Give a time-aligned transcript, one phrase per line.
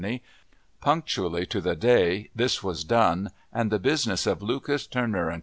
[0.81, 5.39] Punctually to the day, this was done, and the business of Lucas, Turner & Co.